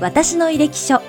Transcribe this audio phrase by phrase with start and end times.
[0.00, 1.02] 私の履歴書。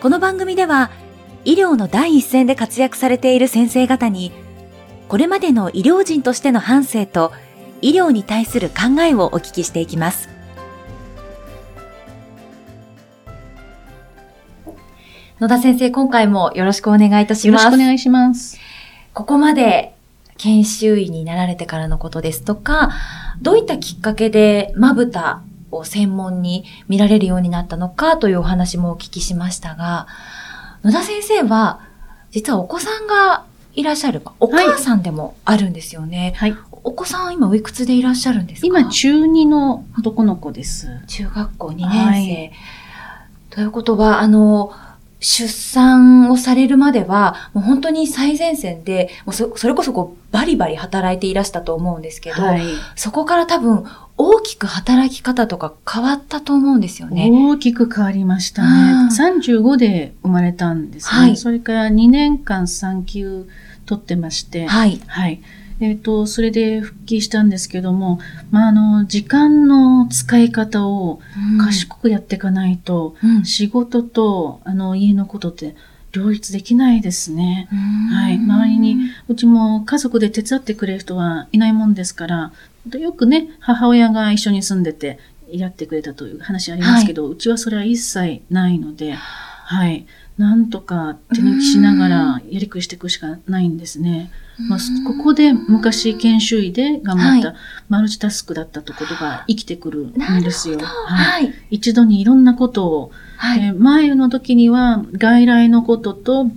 [0.00, 0.92] この番組では
[1.44, 4.30] 医療の第一線で活躍されている先生方に
[5.08, 7.32] これまでの医療人としての反省と
[7.80, 10.28] 医療に対する考えをお聞きしていきます。
[15.40, 17.64] 野田先生今回もよろしくお願いいたします。
[17.64, 18.60] よろしくお願いします。
[19.12, 19.93] ここまで
[20.36, 22.90] 研修医になられてからのことですとか、
[23.40, 30.06] どういったきっかけでまぶたを専門に見られるようになったのかというお話もお聞きしましたが、
[30.82, 31.80] 野田先生は、
[32.30, 33.44] 実はお子さんが
[33.74, 36.34] いらっしゃる、お母さんでもあるんですよね。
[36.36, 36.56] はい。
[36.86, 38.66] お子さんは今おいくつでいらっしゃるんですか？
[38.66, 40.88] 今、中2の男の子です。
[41.06, 41.90] 中学校2年生。
[42.10, 42.52] はい、
[43.50, 44.72] ということは、あの、
[45.24, 52.62] 出産をされるまでは、もう本当に最前線で、もうそそれこそこうバリバリ働いていらしたと思うんですけど、はい、
[52.94, 53.86] そこから多分
[54.18, 57.30] 大きく働き方とか変わったと思うんですよね。
[57.32, 59.08] 大きく変わりましたね。
[59.18, 61.20] 35で生まれたんですね。
[61.20, 63.48] はい、それから2年間産休
[63.86, 65.00] 取ってまして、はい。
[65.06, 65.40] はい。
[65.80, 68.20] えっ、ー、と、それで復帰したんですけども、
[68.50, 71.20] まあ、あの、時間の使い方を
[71.60, 75.74] 賢くやっていかないと、うん、仕事と、あの、家のことって
[76.12, 77.68] 両立できないですね。
[78.12, 78.36] はい。
[78.36, 82.52] 周りに、うちも家族で手伝ってくれる人はいないもんですから、
[82.92, 85.18] よくね、母親が一緒に住んでて、
[85.50, 89.14] やってくれたという話ありますけど、はい、うちはそれは一切ないので、
[89.64, 90.06] はい。
[90.36, 92.16] なんとか手抜きしながら
[92.50, 94.30] やりくりしていくしかないんですね。
[94.68, 97.54] まあ、ここで昔研修医で頑張った
[97.88, 100.78] マルチタスクだったところが生きてくるんですよ。
[100.80, 106.50] はい、一度にいろんなことを、はい、前の時には外来のことと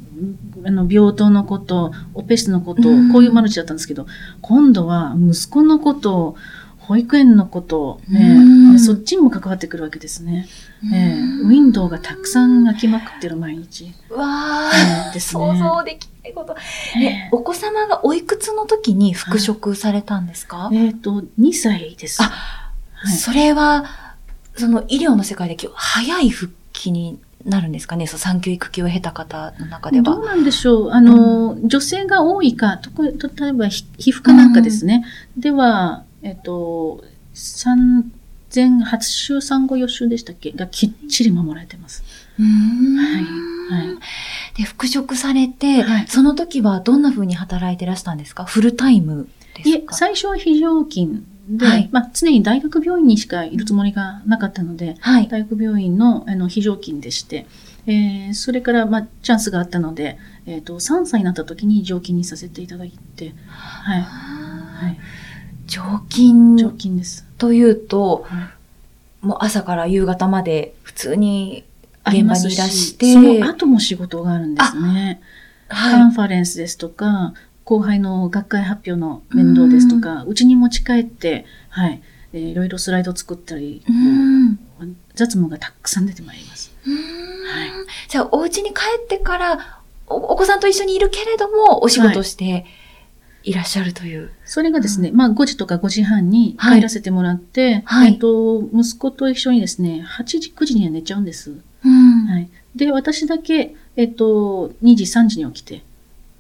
[0.66, 4.08] あの病棟のこと、オペ室のこと、こういうマルチだったんですけど、
[4.42, 6.38] 今度は息子のことを
[6.88, 10.48] 保育園のこと、ね、そっちにも関わってくるわけですね。
[10.94, 13.94] えー、ウィンドウがたくさん開きまくってる毎日。
[14.10, 16.56] わー、ね、想像できないこと。
[16.98, 22.24] え、お子様がおいくつの時に復職されたんですか、えっ、ー、と、2歳です。
[22.24, 23.84] あ、はい、それは、
[24.56, 30.04] その医療の世界で早い復帰になるんですかね、そう産休育休を経た方の中では。
[30.04, 30.92] どうなんでしょう。
[30.92, 35.06] あの、うん、女性が多いか、と例えば皮膚科なんかですね。
[35.36, 38.12] うん、では、えっと、産
[38.54, 40.52] 前初週産後予習でしたっけ？
[40.52, 42.04] がきっちり守られてます。
[42.38, 42.44] は
[43.74, 43.84] い。
[43.88, 43.98] はい。
[44.58, 48.44] で、復職されて、はい、その時はどんな風に働いてらしたんですか？
[48.44, 49.70] フルタイムですか？
[49.70, 57.48] いえ、最初は非常勤で、はい、まあ、常に大学病院にしかいるつもりがなかったので、はい、大学病院のあの非常勤でして、
[57.86, 64.02] えー、それから、まあ、チャンスがあったので、えっ、ー、と、3歳になった時に常勤にさせていただいて、はい。
[64.02, 64.98] はい。
[65.68, 67.26] 常勤常勤です。
[67.38, 68.50] というと、は
[69.24, 71.64] い、もう朝から夕方まで普通に
[72.08, 75.22] 現場にいらして、その後も仕事があるんですね。
[75.68, 77.34] はい、カンファレンスですとか、
[77.64, 82.02] 後輩の学会発表の面倒ですとか、うちに持ち帰って、はい、
[82.32, 83.84] えー、いろいろスライド作ったり、
[85.16, 86.72] 雑務がたくさん出てまいります。
[86.86, 86.92] は
[87.66, 87.70] い、
[88.08, 92.64] じゃあ、お家に帰ってからお、お子さんと一緒にいるけれども、お仕事して、い
[93.54, 94.32] らっしゃるという。
[94.46, 101.52] それがですね、うん、まあ5時とか5時半に帰らせてもらって、はい、えっと、息子と一緒にですね、8時、9時には寝ちゃうんです。
[101.86, 102.50] うん、はい。
[102.76, 105.84] で、私だけ、えっと、2時、3時に起きて。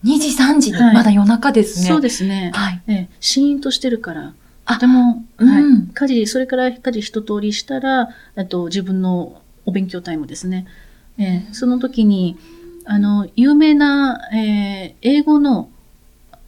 [0.03, 1.88] 2時、3時に、はい、まだ夜中ですね。
[1.88, 2.51] そうですね。
[2.53, 2.81] はい。
[2.88, 4.34] えシーンとしてるから。
[4.66, 5.63] とても、うん、はい。
[5.94, 10.66] 家事、それから家事一通りしたら、あと自分のお勉強タイムですね。
[11.17, 12.38] えー、その時に、
[12.85, 15.69] あの、有名な、えー、英語の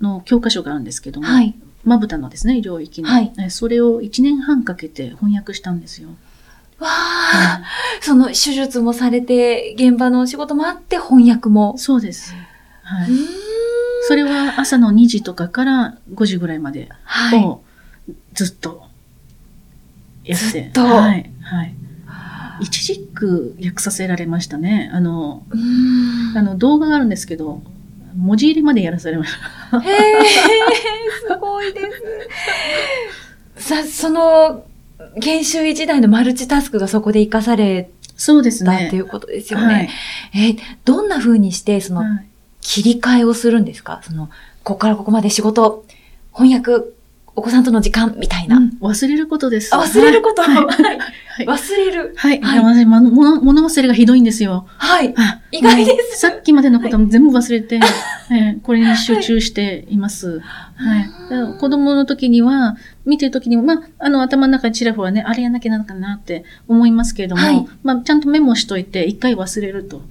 [0.02, 6.10] の教科書があるんですけども、はい、まぶたのですね、領域の、はい、それを1年半かけて翻訳したんですよ。
[6.80, 7.62] わあ、
[7.98, 11.78] うん、その手術もされて、現場の仕事もあって翻訳も。
[11.78, 12.34] そうです。
[12.84, 13.10] はい。
[14.08, 16.90] それは朝の2時とかから5時ぐらいまで
[17.34, 17.62] を
[18.34, 18.84] ずっと
[20.24, 20.46] やって。
[20.46, 20.82] ずっと。
[20.84, 21.30] はい。
[21.42, 21.76] はい。
[22.62, 24.90] 一時句訳させられましたね。
[24.94, 25.44] あの、
[26.36, 27.62] あの動画があるんですけど、
[28.16, 29.32] 文字入りまでやらされまし
[29.72, 29.80] た。
[29.80, 30.24] へえ、
[31.28, 31.80] すごいで
[33.58, 33.68] す。
[33.68, 34.64] さ、その、
[35.22, 38.88] 研修医時代のマルチタスクがそこで活かされそうですね。
[38.88, 39.90] っていうことですよね。
[40.34, 42.04] はい、えどんな風にして、その、
[42.62, 44.02] 切り替えをするんですか？
[44.04, 44.28] その、
[44.64, 45.86] ここからここまで仕事、
[46.36, 46.86] 翻訳、
[47.36, 48.58] お子さんとの時間みたいな。
[48.58, 49.74] うん忘れることです。
[49.74, 51.00] あ忘れること、はいはい
[51.46, 52.14] はい忘れる。
[52.18, 52.42] はい。
[52.42, 54.68] はいま物物忘れがひどいんですよ。
[54.78, 55.14] はい。
[55.18, 60.40] あ意外ですさっきまでのことも全部忘れて、えーこれに集中しています。
[60.40, 61.10] はい。
[61.30, 70.02] だから子供の時には、見てる時にも、まあ、あの、頭の中にちらほらね、あれやんなきゃなのかなって思いますけれども、はいまあ、ちゃんとメモしといて、一回忘れると。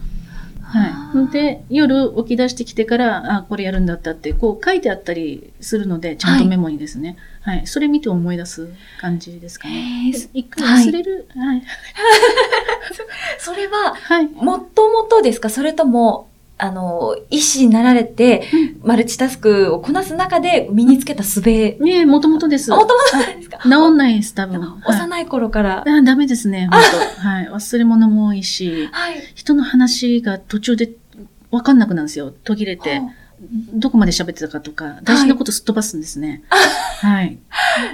[0.71, 1.33] はい。
[1.33, 7.17] で、夜起き出してきてから、あ、これやるんだったって、こう書いてあったりするので、ちゃんとメモにですね。
[7.41, 7.67] はい。
[7.67, 8.69] それ見て思い出す
[9.01, 10.13] 感じですかね。
[10.35, 11.27] 一回忘れる？
[11.35, 11.63] はい。
[13.41, 14.29] それは、はい。
[14.29, 15.49] もともとですか？
[15.49, 16.28] それとも、
[16.59, 18.43] あの、医師になられて、
[18.83, 21.41] マルチタスクをこなす中で身につけた術。
[21.41, 22.75] ねえ、もともとです。
[22.75, 23.59] あ、もともとですか？
[23.63, 24.61] 治んないです、多分。
[24.61, 25.85] はい幼い頃から。
[25.87, 26.81] あダメですね、本
[27.23, 27.49] 当はい。
[27.49, 29.23] 忘れ物も多いし、はい。
[29.35, 30.91] 人の話が途中で
[31.51, 32.33] 分かんなくなるんですよ。
[32.45, 33.01] 途切れて。
[33.73, 36.43] どこまで喋ってたかとか、大事なことすっ飛ばすんですね。
[36.49, 37.39] はい。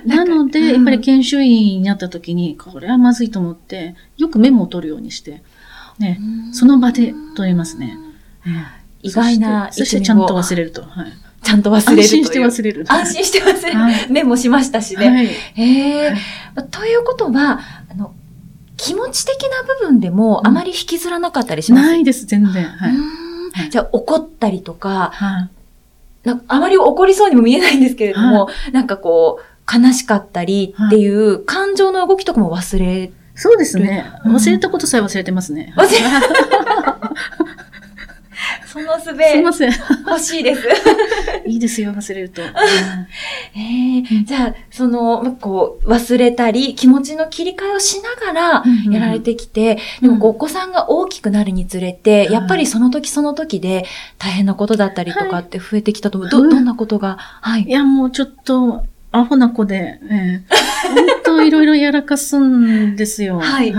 [0.07, 5.43] なので、やっぱり研修医になった時に、これはまずいと思って、よくメモを取るようにして、
[5.99, 6.19] ね、
[6.53, 7.99] その場で取りますね。
[8.47, 10.83] ええ意外なそしてそしてちゃんと忘れると。
[10.83, 11.13] はい。
[11.43, 12.03] ちゃんと忘れる。
[12.03, 12.85] 安心して忘れる。
[12.89, 13.79] 安心して忘れる。
[13.79, 15.11] はいメモしましたしね。
[15.11, 15.27] はい。
[15.27, 16.19] へえ、はい
[16.71, 17.61] ということは、
[17.91, 18.15] あの、
[18.77, 22.67] 気持ち的な部分でもあまり引きずらなかったりします、ないです、全然。
[23.71, 25.41] じゃあ怒ったりとか、は
[26.25, 26.29] い。
[26.29, 34.07] なんかあまり怒りそうにも見えないんですけれども、なんかこう、悲しかったりっていう感情の動きとかも忘れ、そうですね。
[34.25, 35.75] うん忘れたことさえ忘れてますね。
[35.77, 35.89] 忘れ
[38.75, 39.73] その術すいません。
[40.07, 40.63] 欲しいです。
[41.47, 42.43] いいですよ、忘れると。
[43.55, 53.85] えーじゃあ、その、まこう、忘れたり、気持ちの切り替えをしながらうんやられてきて、うんでもこうお子さんが大きくなるにつれて、はいやっぱりその時その時で
[54.19, 56.31] 大変なことだったりとかって増えてきたと思う。
[56.31, 57.17] ど、うんどんなことが？
[57.41, 57.71] はいい。
[57.71, 60.43] や、もうちょっと、アホな子で、ええ
[61.25, 63.39] 本当いろいろやらかすんですよ。
[63.39, 63.73] はい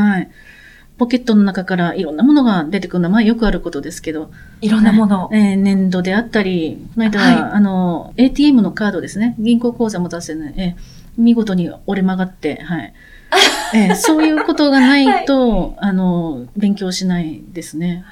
[0.97, 4.31] ポケットの中からいろんなものが出てくるのは、まあよくあることですけど、
[4.61, 5.29] いろんなものを。
[5.33, 9.35] えー粘土であったり、この間は、はいあの、ATM のカードですね。
[9.39, 12.93] 銀行口座持たせない、えー見事に折れ曲がって、はい。
[13.73, 18.03] えーそういうことがないと、 あの、勉強しないですね。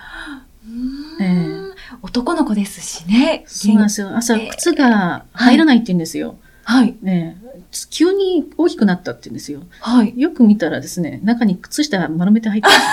[1.20, 3.44] うーん男の子ですしね。
[3.46, 4.16] そうなんですよ。
[4.16, 6.36] 朝、えー靴が入らないって言うんですよ。
[6.64, 6.96] はい。
[7.02, 7.44] ねえ
[7.90, 9.62] 急に大きくなったって言うんですよ。
[9.80, 10.14] はい。
[10.16, 12.74] よく見たらですね、中に靴下が丸めて入ってる。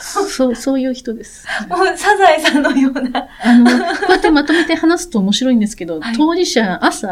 [0.00, 1.46] そう、そういう人です。
[1.68, 3.28] もう、サザエさんのような。
[3.42, 7.08] あの、こうやってまとめて話すと面白いんですけど、はい当事者、朝、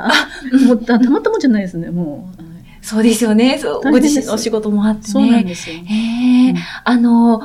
[0.67, 2.43] もうたたまたまじゃないですね、もう。
[2.43, 2.49] はい
[2.81, 3.59] そうですよね。
[3.59, 5.09] そう、ご自身のお仕事もあってね。
[5.09, 5.77] そうなんですよ。
[5.77, 5.79] へ
[6.49, 7.43] え、うんあの、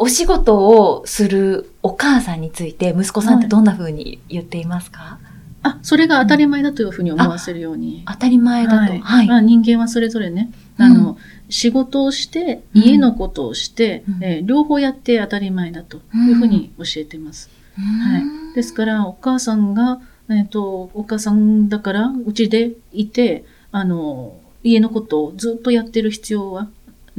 [0.00, 5.18] お仕事をするお母さんについて、息子さんってどんな風に言っていますか、
[5.62, 8.04] あ、それが当たり前だというふうに思わせるように。
[8.06, 8.92] 当たり前だと。
[8.98, 9.26] はい。
[9.26, 11.18] まあ、人間はそれぞれね、あの、
[11.48, 17.50] 仕事をして、うん家のことをして、うんえー両方やって当たり前だというふうに教えてます。
[17.76, 18.54] はい。
[18.54, 20.00] ですから、お母さんが、
[20.30, 26.68] えっ、と、お母さんだから、うちでいて、あの、家のことをずっとやってる必要は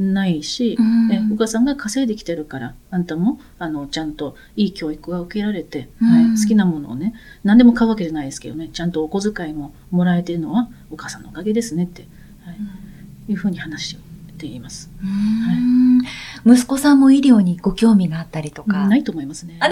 [0.00, 7.14] ないし、うんえお母さんが稼いできてるから、あんたも、あの、ちゃんといい教育が受けられて、はいうん好きなものをね、
[7.44, 12.06] 何でも買うわけじゃないですけどね、ちゃんとお小遣いももらえてるのはお母さんのおかげですねって、
[12.44, 14.02] はい、いうふうに話をし
[14.38, 14.90] ています。
[15.02, 16.00] うん
[16.46, 18.88] 息子さんも医療にご興味があったりとか。
[18.88, 19.56] ないと思いますね。
[19.58, 19.70] はい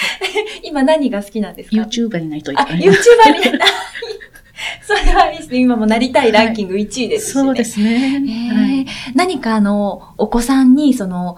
[0.62, 2.56] 今何が好きなんですか？YouTuber にないとい。
[2.56, 3.58] YouTuber になそれ
[5.12, 5.48] はい。
[5.52, 7.42] 今もなりたいランキング1位ですしね。
[7.42, 8.22] そうですね。
[8.26, 11.36] へはいー何かあの、お子さんに、その、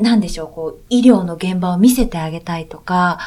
[0.00, 3.18] なんでしょう、こう、医療の現場を見せてあげたいとか、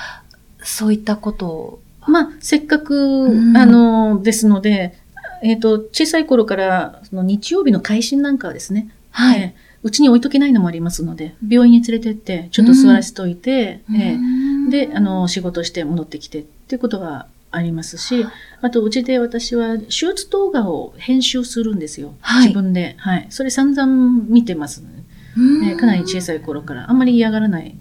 [0.63, 1.79] そういったことを。
[2.07, 4.97] まあ、せっかく、うんあの、ですので、
[5.43, 18.25] えっ、と、小さい頃から、その日曜日の会心なんかはですね、はえーうちに置いとけないのもありますので、病院に連れてって、ちょっと座らせておいて、えーで、あ、の、仕事して戻ってきてっていうことはありますし、
[18.61, 22.13] あと、うちで私は手術動画を編集するんですよ。
[22.21, 22.95] はい自分で。
[22.97, 23.27] はい。
[23.29, 25.03] それ散々見てます、ね
[25.35, 26.89] えーかなり小さい頃から。
[26.89, 27.75] あんまり嫌がらない、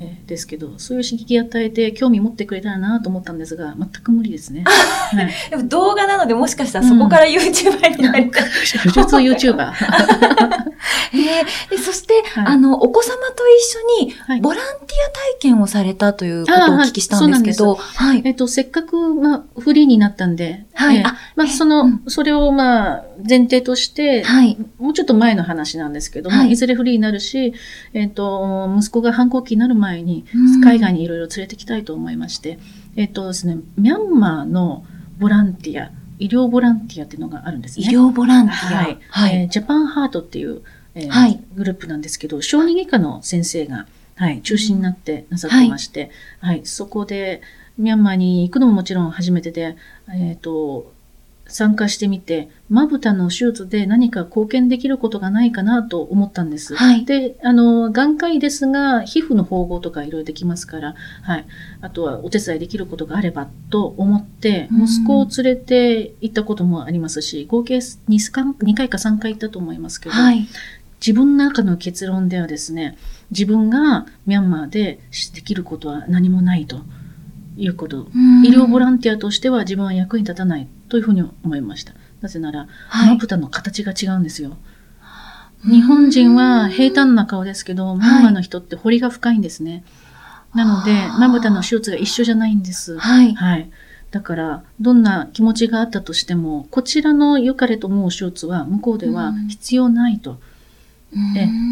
[0.00, 4.64] えーですけど、そういう刺激与えて興味持ってくれたらなと思ったんですが、全く無理ですね。
[4.66, 5.50] はい。
[5.50, 8.50] でも動画なのでもしかしたらそこから YouTuber になりたい。
[8.64, 9.72] 手術 YouTuber。
[11.14, 18.22] えー、そして、はい、あの、お子様と一緒に、ボランティア体験をされたということをお聞きしたんですけど、はい。
[18.24, 20.96] えっ、と、せっかく、まあ、フリーになったんで、はい。
[20.96, 24.56] えー、あ、まあ、その、うん、それを、まあ、前提として、はい。
[24.78, 27.54] もうちょっと前の話なんですけども、はい、いずれフリーになるし、
[27.92, 30.24] えっ、と、息子が反抗期になる前に、
[30.62, 32.58] 海外にいろいろ連れてきたいと思いまして、
[32.96, 34.84] えっ、とですね、ミャンマーの
[35.18, 37.86] ボランティア、医療ボランティアっていうのがあるんですね。
[37.86, 38.82] 医療ボランティア。
[38.82, 38.98] はい。
[39.10, 40.62] はい、えー、ジャパンハートっていう、
[40.94, 43.86] えー、はい、グループなんですけど、小児外科の先生が、
[44.16, 46.10] はい、中心になってなさってまして、
[46.40, 47.42] はい、はい、そこで、
[47.76, 49.76] ミャンマーに行くのももちろん初めてで、
[50.08, 50.92] えっ、ー、と、
[51.46, 56.74] 参加してみて、まぶたの手術で何か貢献できることがないかなと思ったんです。
[56.74, 57.04] はい。
[57.04, 61.46] で、あの、眼科医ですが、皮膚の縫合とかいろいろできますから、はい。
[61.82, 70.46] あとはお手伝いできることがあればと思って、息子を連れて行ったこともありますし、合計 2, 2回か3回行ったと思いますけど、はい。
[71.04, 72.96] 自分の中の結論ではですね、
[73.30, 75.00] 自分がミャンマーで
[75.34, 76.80] できることは何もないと。
[77.56, 78.08] いうこと。
[78.44, 81.92] 医療ボランティアとしては自分は役に立たないというふうに思いました。
[82.20, 82.68] なぜなら、
[83.06, 84.56] まぶたの形が違うんですよ。
[85.62, 89.84] 日本人は平坦な顔ですけど、ママの人って彫りが深いんですね。
[90.54, 92.98] なので、まぶたの手術が一緒じゃないんです。
[92.98, 93.34] はい。
[93.34, 93.70] はい。
[94.10, 100.40] だから、どんな気持ちがあったとしても、こちらの良かれと思う手術は向こうでは必要ないと。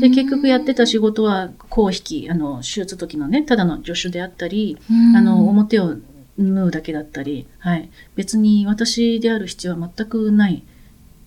[0.01, 4.79] で結局やってた仕事は公引きあの手術時のねただの助手であったり
[5.17, 5.97] あの表を
[6.39, 10.63] 縫うだけだったり、はい、別に私である必要は全くない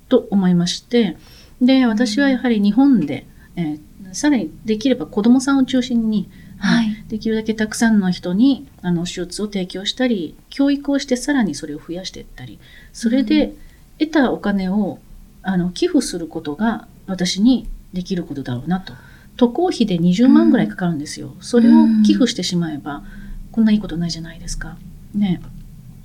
[0.10, 1.18] と思いまして
[1.62, 12.60] で私はやはり日本で、えー、さらにできれば子どもさんを中心に、はい、できるだけたくさんの人にあの手術を提供したり教育をしてさらにそれを増やしていったり
[12.94, 13.54] それで
[14.00, 15.00] 得たお金を
[15.42, 18.94] あの寄付することが私にできることだろうなと。
[19.38, 21.36] 渡航費で20万ぐらいかかるんですよ。
[21.40, 23.04] それを寄付してしまえば、
[23.52, 24.78] こんないいことないじゃないですか。
[25.14, 25.42] ね。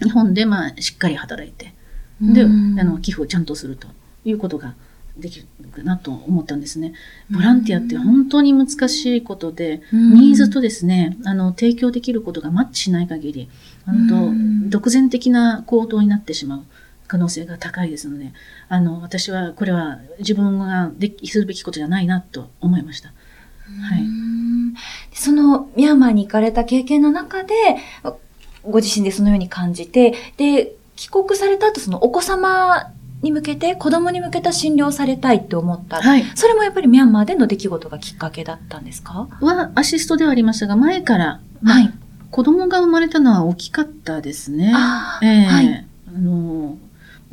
[0.03, 1.75] 日本でまあしっかり働いて、
[2.21, 2.47] で、あ
[2.85, 3.89] の寄付をちゃんとすると
[4.25, 4.75] いうことが
[5.17, 6.95] できるかなと思ったんですね。
[7.31, 13.49] ボランティアって本当に難しいことで、ニーズとですね、あの、提供できることがマッチしない限り、
[13.87, 14.07] 本
[14.65, 16.65] 当、独善的な行動になってしまう。
[17.11, 18.33] 可能性が高いですので、
[18.69, 23.09] あの、私はこれは自分ができ、するべきことじゃないなと思いました。
[23.09, 23.15] は
[23.97, 24.05] い。
[25.13, 27.55] そのミャンマーに行かれた経験の中で、
[28.63, 36.01] ご自身でそのように感じて、で、帰国された後、そのお子様に向けて、子供に向けた診療されたいって思った。
[36.01, 36.25] はい。
[36.37, 39.27] それもやっぱりミャンマーでの出来事がきっかけだったんですか？
[39.41, 41.93] は、アシストではありましたが、前から、はい。
[42.31, 44.73] 子供が生まれたのは大きかったですね。
[44.73, 45.87] ああ、えー、はい。
[46.09, 46.79] あの、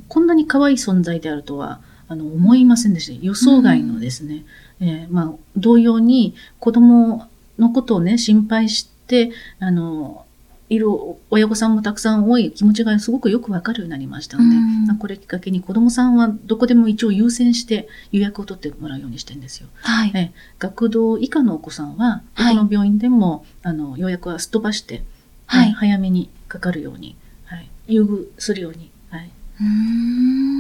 [0.08, 3.26] こんなに可愛い存在であるとは、あの、思いませんでした。
[3.26, 4.46] 予想外のですね。
[4.80, 7.28] うん、えー、まあ、同様に子供
[7.60, 10.26] のことをね、心配して、あの、
[10.70, 10.88] いる
[11.30, 14.56] 親御さんもたくさん多い気持ちがすごくよくわかるようになりましたので、
[14.90, 19.70] うん、これきっかけに子供さんはどこでも一応優先して予約を取ってもらうようにしてるんですよ。
[19.76, 25.04] はい、え学童以下のお子さんは、どこの病院でも、あの予約はすっ飛ばして、
[25.46, 28.92] はい、早めにかかるように、はい、優遇するように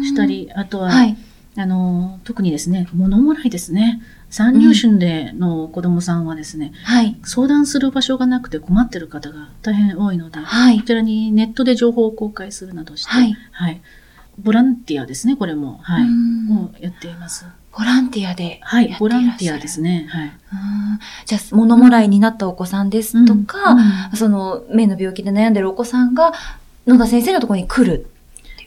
[0.04, 1.18] したり、あとは、はい、
[1.56, 4.02] あの、特にですね、物もらいですね。
[4.30, 13.82] 三入春での子供さんはですね、うんはい、相談する場所がなくて困ってる方が大変多いので、はい、こちらにネットで情報を公開するなどして、はい、はい、
[14.38, 17.46] ボランティアですね、これも、はい、もうやっています。
[17.78, 20.08] ボランティアではい、ボランティアですね。
[20.10, 20.32] はい。
[21.26, 23.80] じゃあ、物もらいになったお子さんですとか、うん。
[23.80, 23.82] う
[24.14, 26.34] ん、その、目の病気で悩んでるお子さんが、
[26.88, 28.10] 野田先生のところに来る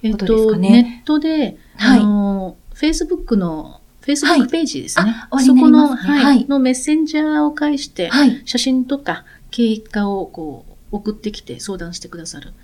[0.02, 5.10] えっと、ネットで、はい、あの、Facebook の、Facebook ページですね。
[5.30, 12.54] はい、そこの、はい、のメッセンジャーを介して、はい、写真とか経過をこう送ってきて相談してくださる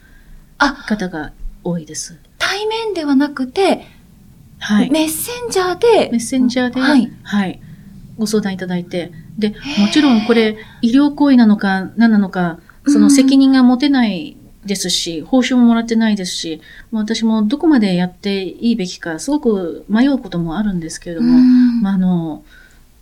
[0.89, 2.19] 方が多いです。
[2.39, 3.87] 対面ではなくて、
[4.59, 7.61] はい、メッセンジャーで、メッセンジャーで、はい、はい、
[8.17, 16.61] ご相談いただいて、で、もちろんこれ医療行為なのか何なのか、その責任が持てないですし、報酬ももらってないですし、
[16.93, 21.39] 私もどこまでやっていいべきか、すごく迷うこともあるんですけれども、
[21.83, 22.45] まあ、あの、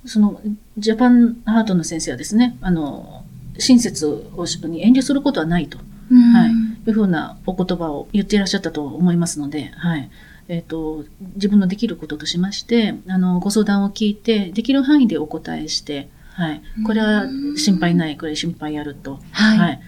[0.06, 0.40] その、
[0.76, 3.24] ジャパンハートの先生はですね、あの、
[3.58, 10.10] 親切をに遠慮することはないと、はい、いうふうなお言葉を言っていらっしゃったと思いますので、はい。
[10.48, 11.04] えっ、ー、と、
[11.36, 16.62] 自分のできることとしまして、あの、ご相談を聞いて、できる範囲でお答えして、はい。
[16.84, 19.80] これは心配ない、これ心配やると、はい、はい、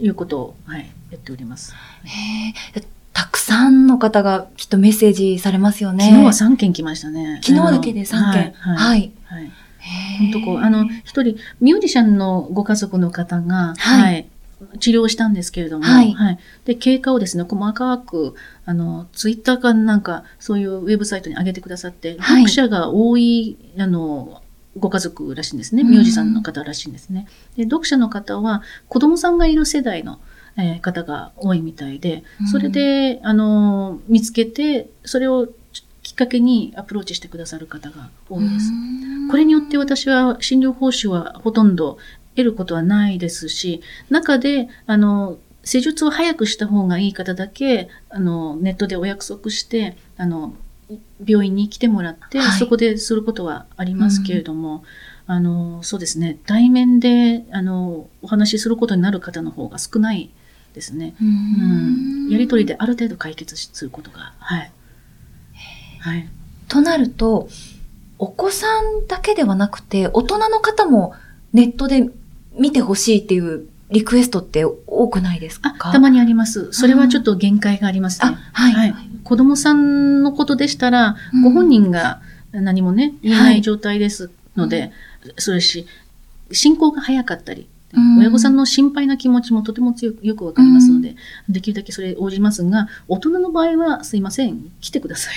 [0.00, 1.74] いうことを、はい、やっております。
[2.04, 2.80] へ
[3.12, 6.04] たくさんの方がきっとメッセージされますよね。
[6.04, 7.40] 昨日は3件来ましたね。
[7.42, 8.52] 昨日だけで3件。
[8.52, 8.76] はい。
[8.76, 9.12] はい。
[9.24, 9.52] はい。
[10.18, 14.28] 本当こう、あの、一人、ミュージシャンのご家族の方が、はい、はい、
[14.80, 16.38] 治療したんですけれども、はい、はい。
[16.64, 24.40] で、経過をですね、細かく、あの、ツイッターかなんか、そういうウェブサイトに上げてくださって、はい、読者が多い、あの、
[24.76, 25.84] ご家族らしいんですね。
[25.84, 27.28] ミュージシャンの方らしいんですね。
[27.56, 30.18] で、読者の方は、子供さんがいる世代の、
[30.56, 35.48] えー、方が多いみたいで、それで、あの、見つけて、それを
[36.02, 38.70] きっかけにアプローチしてくださる方が多いです。
[39.30, 41.98] これによって私は診療報酬はほとんど
[42.36, 43.80] 得ることはないですし、
[44.10, 50.54] 中で、あの、施術を早くした方がいい方だけ、あの、ネットでお約束して、あの、
[51.24, 54.84] 病院に来てもらって、はい、そこですることはありますけれども、
[55.26, 60.30] あの、そうですね、対面で、あの、お話しすることになる方の方が少ない
[60.74, 61.14] ですね。
[61.22, 64.70] うん、やりとりである程度解決することが、はい。
[66.00, 66.28] はい。
[66.68, 67.48] となると、
[68.18, 71.14] お子さんだけではなくて、大人の方も
[71.52, 72.10] ネットで
[72.58, 75.74] 見てほしいっていうリクエストって多くないですか？
[75.92, 76.72] たまにあります。
[76.72, 78.36] それはちょっと限界がありますね。
[78.52, 78.94] はい、はい。
[79.22, 82.20] 子供さんのことでしたら、ご本人が
[82.52, 84.92] 何もね、言えない状態ですので、はい、
[85.38, 85.86] それし、
[86.52, 87.68] 進行が早かったり、
[88.18, 91.16] 親御さんの心配な気持ちもとても強くよくわかりますので、
[91.48, 95.34] うん、できるだけそれ応じますが、大人の場合はすいません、来てください。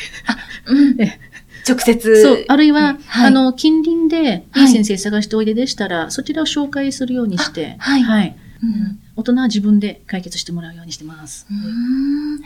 [0.68, 0.98] うん、
[1.68, 2.22] 直接。
[2.22, 2.46] そう。
[2.48, 8.04] あるいは、はい、あの、近隣でいい先生探しておいででしたら、はい、そちらを紹介するようにして、はい。
[8.04, 8.36] はい。
[8.64, 11.46] うん、大人は自分で解決してもらうようにしてます。
[11.50, 12.42] うん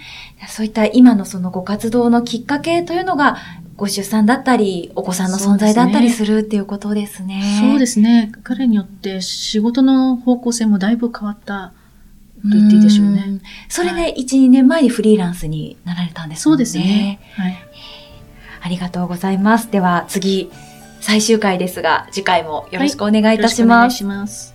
[0.47, 3.37] そういった今のそのご活動のきっかけというのが、
[3.81, 7.41] ご出産だったり、お子さんの存在だったりするっていうことですね。
[7.59, 8.31] そうですね。
[8.43, 11.73] 彼によって仕事の方向性もだいぶ変わった
[12.43, 13.41] と言っていいでしょうね。
[13.69, 16.41] それで1、2年前にフリーランスになられたんですね。
[16.43, 17.19] そうですね。
[17.33, 17.57] はい。
[18.61, 19.71] ありがとうございます。
[19.71, 20.51] では次、
[20.99, 23.71] 最終回ですが、次回もよろしくお願いいたします。
[23.71, 24.53] はい、お願いします。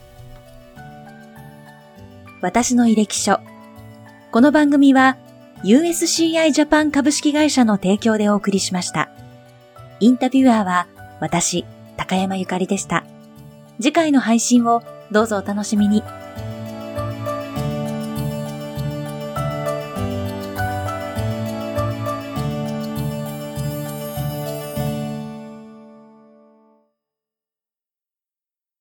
[2.43, 3.41] 私の履歴書。
[4.31, 5.17] この番組は
[5.65, 9.11] USCI ジャパン株式会社の提供でお送りしました。
[10.01, 10.87] インタビュアーは
[11.21, 11.65] 私、
[11.97, 13.05] 高山ゆかりでした。
[13.81, 16.03] 次回の配信をどうぞお楽しみに。